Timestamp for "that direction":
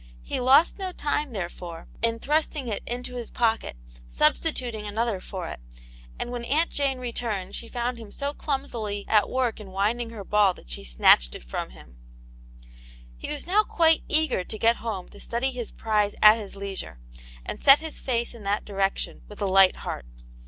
18.41-19.21